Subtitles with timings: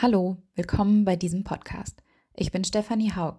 [0.00, 2.04] Hallo, willkommen bei diesem Podcast.
[2.32, 3.38] Ich bin Stefanie Haug.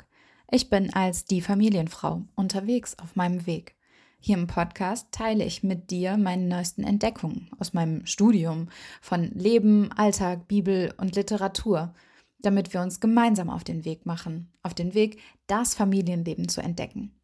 [0.51, 3.77] Ich bin als die Familienfrau unterwegs auf meinem Weg.
[4.19, 8.67] Hier im Podcast teile ich mit dir meine neuesten Entdeckungen aus meinem Studium
[8.99, 11.93] von Leben, Alltag, Bibel und Literatur,
[12.39, 17.17] damit wir uns gemeinsam auf den Weg machen, auf den Weg, das Familienleben zu entdecken.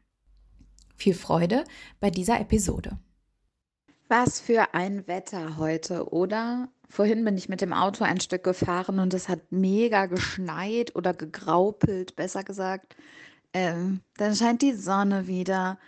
[0.96, 1.64] Viel Freude
[2.00, 2.98] bei dieser Episode.
[4.08, 6.68] Was für ein Wetter heute, oder?
[6.88, 11.14] Vorhin bin ich mit dem Auto ein Stück gefahren und es hat mega geschneit oder
[11.14, 12.96] gegraupelt, besser gesagt.
[13.52, 15.78] Ähm, dann scheint die Sonne wieder.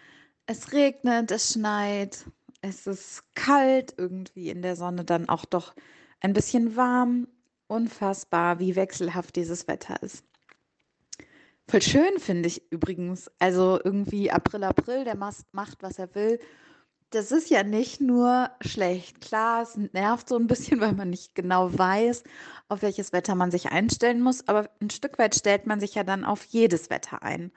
[0.47, 2.27] Es regnet, es schneit.
[2.63, 5.75] Es ist kalt, irgendwie in der Sonne dann auch doch
[6.21, 7.29] ein bisschen warm.
[7.67, 10.25] Unfassbar, wie wechselhaft dieses Wetter ist.
[11.69, 13.31] Voll schön finde ich übrigens.
[13.39, 16.39] Also irgendwie April, April, der macht, was er will.
[17.11, 19.21] Das ist ja nicht nur schlecht.
[19.21, 22.25] Klar, es nervt so ein bisschen, weil man nicht genau weiß,
[22.69, 24.47] auf welches Wetter man sich einstellen muss.
[24.49, 27.51] Aber ein Stück weit stellt man sich ja dann auf jedes Wetter ein.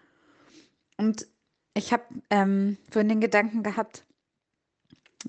[0.97, 1.27] Und
[1.73, 4.04] ich habe ähm, vorhin den Gedanken gehabt,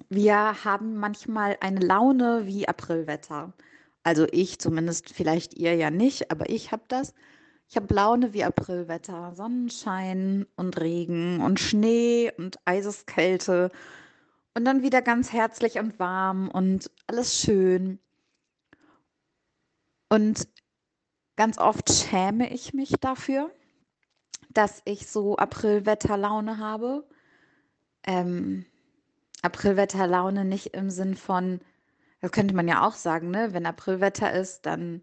[0.08, 3.52] wir haben manchmal eine Laune wie Aprilwetter.
[4.03, 7.14] Also ich zumindest, vielleicht ihr ja nicht, aber ich habe das.
[7.69, 13.72] Ich habe Laune wie Aprilwetter, Sonnenschein und Regen und Schnee und Eiseskälte
[14.55, 17.98] und dann wieder ganz herzlich und warm und alles schön.
[20.08, 20.48] Und
[21.36, 23.50] ganz oft schäme ich mich dafür,
[24.50, 27.06] dass ich so Aprilwetterlaune habe.
[28.06, 28.64] Ähm,
[29.42, 31.60] Aprilwetterlaune nicht im Sinn von,
[32.20, 33.52] das könnte man ja auch sagen, ne?
[33.52, 35.02] Wenn Aprilwetter ist, dann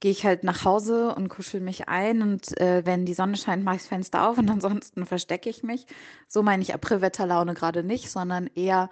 [0.00, 3.64] gehe ich halt nach Hause und kuschel mich ein und äh, wenn die Sonne scheint,
[3.64, 5.86] mache ich das Fenster auf und ansonsten verstecke ich mich.
[6.28, 8.90] So meine ich Aprilwetterlaune gerade nicht, sondern eher,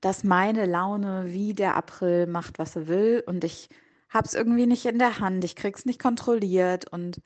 [0.00, 3.68] dass meine Laune wie der April macht, was er will und ich
[4.10, 7.20] habe es irgendwie nicht in der Hand, ich krieg's nicht kontrolliert und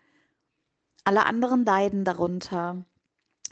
[1.04, 2.84] alle anderen leiden darunter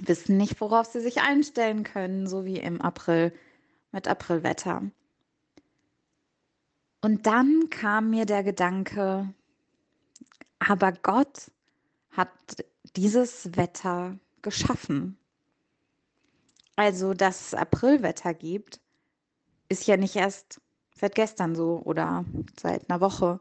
[0.08, 3.32] wissen nicht, worauf sie sich einstellen können, so wie im April
[3.92, 4.82] mit Aprilwetter.
[7.02, 9.32] Und dann kam mir der Gedanke,
[10.58, 11.50] aber Gott
[12.10, 12.28] hat
[12.96, 15.18] dieses Wetter geschaffen.
[16.76, 18.80] Also, dass es Aprilwetter gibt,
[19.68, 20.60] ist ja nicht erst
[20.94, 22.24] seit gestern so oder
[22.60, 23.40] seit einer Woche,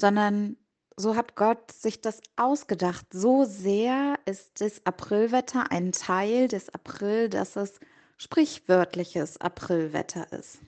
[0.00, 0.56] sondern
[0.98, 3.06] so hat Gott sich das ausgedacht.
[3.12, 7.78] So sehr ist das Aprilwetter ein Teil des April, dass es
[8.16, 10.58] sprichwörtliches Aprilwetter ist.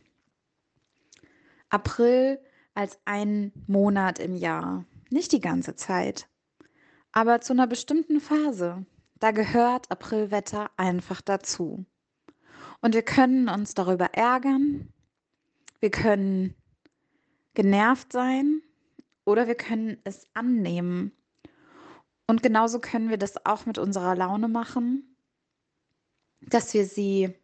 [1.68, 2.41] April
[2.74, 6.28] als ein Monat im Jahr, nicht die ganze Zeit,
[7.10, 8.86] aber zu einer bestimmten Phase.
[9.18, 11.84] Da gehört Aprilwetter einfach dazu.
[12.80, 14.92] Und wir können uns darüber ärgern,
[15.80, 16.54] wir können
[17.54, 18.62] genervt sein,
[19.30, 21.12] oder wir können es annehmen.
[22.26, 25.16] Und genauso können wir das auch mit unserer Laune machen,
[26.41, 27.34] dass wir sie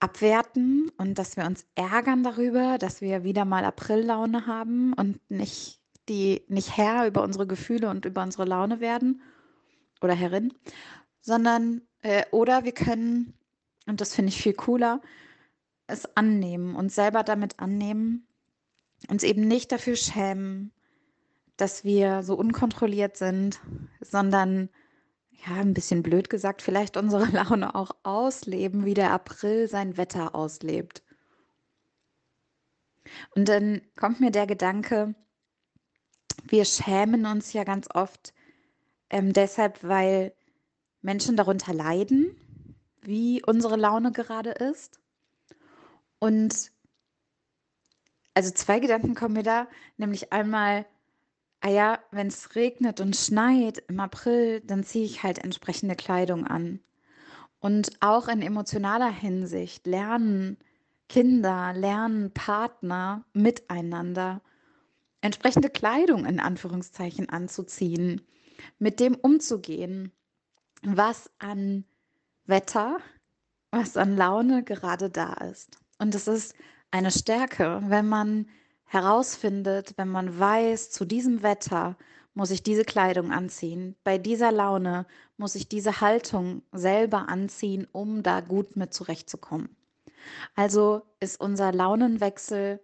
[0.00, 5.80] abwerten und dass wir uns ärgern darüber, dass wir wieder mal Aprillaune haben und nicht
[6.08, 9.20] die nicht Herr über unsere Gefühle und über unsere Laune werden
[10.00, 10.54] oder Herrin,
[11.20, 13.34] sondern äh, oder wir können
[13.86, 15.00] und das finde ich viel cooler,
[15.86, 18.27] es annehmen und selber damit annehmen
[19.08, 20.72] uns eben nicht dafür schämen,
[21.56, 23.60] dass wir so unkontrolliert sind,
[24.00, 24.68] sondern
[25.46, 30.34] ja, ein bisschen blöd gesagt, vielleicht unsere Laune auch ausleben, wie der April sein Wetter
[30.34, 31.02] auslebt.
[33.34, 35.14] Und dann kommt mir der Gedanke,
[36.44, 38.34] wir schämen uns ja ganz oft
[39.10, 40.34] ähm, deshalb, weil
[41.00, 42.36] Menschen darunter leiden,
[43.02, 45.00] wie unsere Laune gerade ist.
[46.18, 46.70] Und
[48.38, 49.66] also zwei Gedanken kommen mir da,
[49.96, 50.86] nämlich einmal,
[51.58, 56.46] ah ja, wenn es regnet und schneit im April, dann ziehe ich halt entsprechende Kleidung
[56.46, 56.78] an.
[57.58, 60.56] Und auch in emotionaler Hinsicht lernen
[61.08, 64.40] Kinder, lernen Partner miteinander
[65.20, 68.20] entsprechende Kleidung in Anführungszeichen anzuziehen,
[68.78, 70.12] mit dem umzugehen,
[70.82, 71.84] was an
[72.44, 72.98] Wetter,
[73.72, 75.80] was an Laune gerade da ist.
[75.98, 76.54] Und es ist
[76.90, 78.46] eine Stärke, wenn man
[78.86, 81.96] herausfindet, wenn man weiß, zu diesem Wetter
[82.34, 85.06] muss ich diese Kleidung anziehen, bei dieser Laune
[85.36, 89.76] muss ich diese Haltung selber anziehen, um da gut mit zurechtzukommen.
[90.54, 92.80] Also ist unser Launenwechsel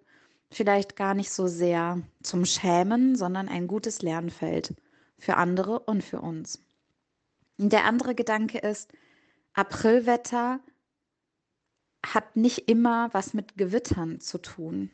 [0.50, 4.74] vielleicht gar nicht so sehr zum Schämen, sondern ein gutes Lernfeld
[5.18, 6.60] für andere und für uns.
[7.58, 8.92] Der andere Gedanke ist,
[9.52, 10.60] Aprilwetter
[12.12, 14.90] hat nicht immer was mit Gewittern zu tun.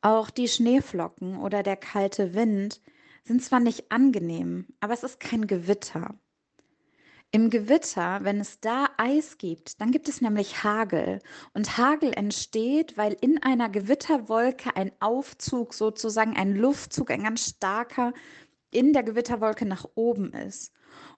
[0.00, 2.80] Auch die Schneeflocken oder der kalte Wind
[3.24, 6.14] sind zwar nicht angenehm, aber es ist kein Gewitter.
[7.30, 11.20] Im Gewitter, wenn es da Eis gibt, dann gibt es nämlich Hagel.
[11.52, 18.14] Und Hagel entsteht, weil in einer Gewitterwolke ein Aufzug, sozusagen ein Luftzug, ein ganz starker,
[18.70, 20.72] in der Gewitterwolke nach oben ist.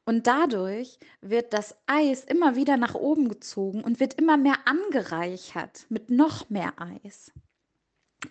[0.05, 5.87] Und dadurch wird das Eis immer wieder nach oben gezogen und wird immer mehr angereichert
[5.89, 7.33] mit noch mehr Eis.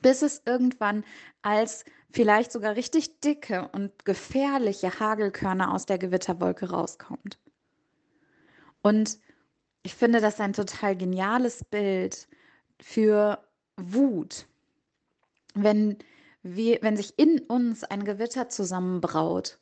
[0.01, 1.03] Bis es irgendwann
[1.41, 7.39] als vielleicht sogar richtig dicke und gefährliche Hagelkörner aus der Gewitterwolke rauskommt.
[8.81, 9.19] Und
[9.83, 12.27] ich finde das ein total geniales Bild
[12.81, 13.43] für
[13.77, 14.47] Wut.
[15.53, 15.97] Wenn,
[16.43, 19.59] wir, wenn sich in uns ein Gewitter zusammenbraut,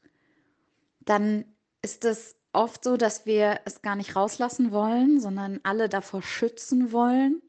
[1.00, 1.46] dann
[1.88, 6.92] ist es oft so, dass wir es gar nicht rauslassen wollen, sondern alle davor schützen
[6.92, 7.42] wollen.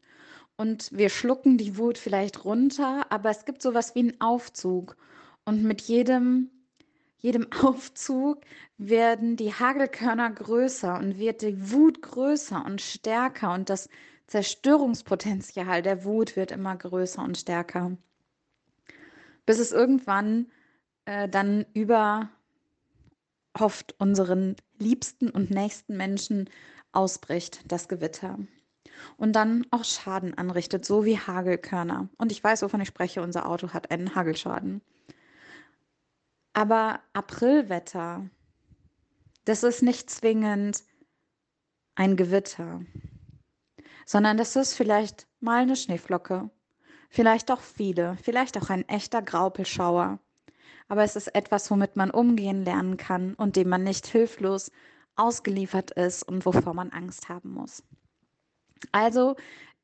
[0.57, 4.97] Und wir schlucken die Wut vielleicht runter, aber es gibt sowas wie einen Aufzug.
[5.45, 6.51] Und mit jedem,
[7.19, 8.43] jedem Aufzug
[8.77, 13.89] werden die Hagelkörner größer und wird die Wut größer und stärker und das
[14.29, 17.97] Zerstörungspotenzial der Wut wird immer größer und stärker.
[19.47, 20.47] Bis es irgendwann
[21.07, 22.31] äh, dann über
[23.61, 26.49] oft unseren liebsten und nächsten Menschen
[26.93, 28.39] ausbricht, das Gewitter.
[29.17, 32.09] Und dann auch Schaden anrichtet, so wie Hagelkörner.
[32.19, 34.83] Und ich weiß, wovon ich spreche, unser Auto hat einen Hagelschaden.
[36.53, 38.29] Aber Aprilwetter,
[39.45, 40.83] das ist nicht zwingend
[41.95, 42.81] ein Gewitter,
[44.07, 46.51] sondern das ist vielleicht mal eine Schneeflocke,
[47.11, 50.19] vielleicht auch viele, vielleicht auch ein echter Graupelschauer
[50.89, 54.71] aber es ist etwas, womit man umgehen lernen kann und dem man nicht hilflos
[55.17, 57.83] ausgeliefert ist und wovor man Angst haben muss.
[58.93, 59.37] Also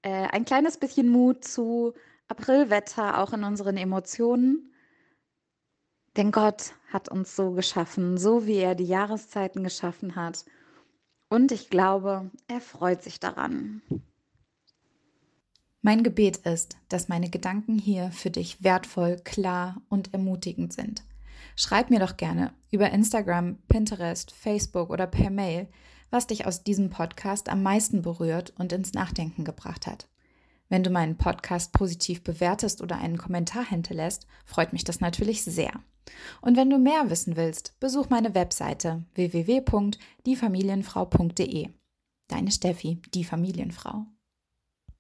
[0.03, 1.95] äh, ein kleines bisschen Mut zu
[2.29, 4.73] Aprilwetter auch in unseren Emotionen.
[6.17, 10.45] Denn Gott hat uns so geschaffen, so wie er die Jahreszeiten geschaffen hat.
[11.29, 13.83] Und ich glaube, er freut sich daran.
[15.87, 21.05] Mein Gebet ist, dass meine Gedanken hier für dich wertvoll, klar und ermutigend sind.
[21.57, 25.69] Schreib mir doch gerne über Instagram, Pinterest, Facebook oder per Mail,
[26.09, 30.09] was dich aus diesem Podcast am meisten berührt und ins Nachdenken gebracht hat.
[30.71, 35.73] Wenn du meinen Podcast positiv bewertest oder einen Kommentar hinterlässt, freut mich das natürlich sehr.
[36.41, 41.69] Und wenn du mehr wissen willst, besuch meine Webseite www.diefamilienfrau.de.
[42.29, 44.07] Deine Steffi, die Familienfrau.